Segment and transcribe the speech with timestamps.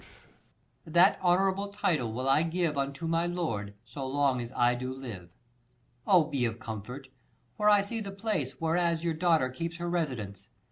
[0.87, 5.29] That honourable title will I give Unto my lord, so long as I do live.
[6.07, 7.09] Oh, be of comfort;
[7.55, 10.49] for I see the place 20 Whereas your daughter keeps her residence.